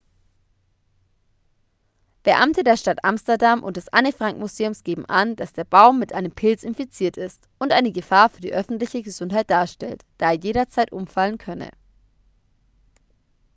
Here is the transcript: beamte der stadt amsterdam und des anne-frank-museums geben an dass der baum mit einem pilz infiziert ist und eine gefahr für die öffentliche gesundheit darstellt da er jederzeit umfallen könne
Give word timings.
beamte 2.23 2.63
der 2.63 2.75
stadt 2.75 3.03
amsterdam 3.03 3.61
und 3.63 3.77
des 3.77 3.87
anne-frank-museums 3.89 4.83
geben 4.83 5.05
an 5.05 5.35
dass 5.35 5.53
der 5.53 5.63
baum 5.63 5.99
mit 5.99 6.11
einem 6.11 6.31
pilz 6.31 6.63
infiziert 6.63 7.17
ist 7.17 7.47
und 7.59 7.71
eine 7.71 7.91
gefahr 7.91 8.29
für 8.31 8.41
die 8.41 8.51
öffentliche 8.51 9.03
gesundheit 9.03 9.51
darstellt 9.51 10.03
da 10.17 10.31
er 10.33 10.39
jederzeit 10.41 10.91
umfallen 10.91 11.37
könne 11.37 11.69